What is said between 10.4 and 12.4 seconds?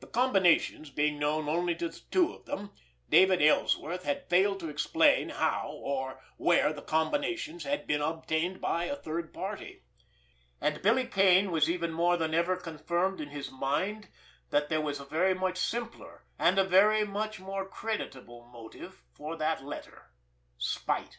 and Billy Kane was even more than